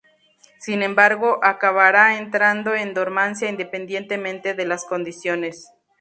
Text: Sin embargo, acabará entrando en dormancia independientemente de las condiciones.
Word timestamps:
Sin 0.57 0.81
embargo, 0.81 1.37
acabará 1.43 2.17
entrando 2.17 2.73
en 2.73 2.95
dormancia 2.95 3.49
independientemente 3.51 4.55
de 4.55 4.65
las 4.65 4.83
condiciones. 4.85 5.71